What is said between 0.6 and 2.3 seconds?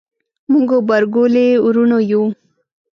غبرګولي وروڼه یو